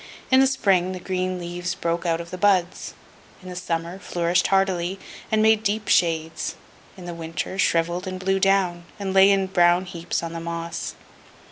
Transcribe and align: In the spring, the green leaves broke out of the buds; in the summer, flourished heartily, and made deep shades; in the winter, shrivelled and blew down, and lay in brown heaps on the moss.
In 0.31 0.39
the 0.39 0.47
spring, 0.47 0.93
the 0.93 0.99
green 0.99 1.37
leaves 1.37 1.75
broke 1.75 2.07
out 2.07 2.19
of 2.19 2.31
the 2.31 2.37
buds; 2.39 2.95
in 3.43 3.49
the 3.49 3.55
summer, 3.55 3.99
flourished 3.99 4.47
heartily, 4.47 4.99
and 5.31 5.43
made 5.43 5.61
deep 5.61 5.87
shades; 5.89 6.55
in 6.97 7.05
the 7.05 7.13
winter, 7.13 7.59
shrivelled 7.59 8.07
and 8.07 8.19
blew 8.19 8.39
down, 8.39 8.85
and 8.97 9.13
lay 9.13 9.29
in 9.29 9.45
brown 9.45 9.85
heaps 9.85 10.23
on 10.23 10.33
the 10.33 10.39
moss. 10.39 10.95